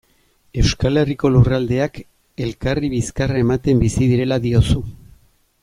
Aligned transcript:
Euskal 0.61 1.01
Herriko 1.01 1.29
lurraldeak 1.33 1.99
elkarri 2.47 2.91
bizkarra 2.95 3.39
ematen 3.45 3.85
bizi 3.85 4.09
direla 4.15 4.43
diozu. 4.49 4.83